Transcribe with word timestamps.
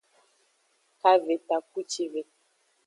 Kave 1.01 1.35
takpucive. 1.47 2.19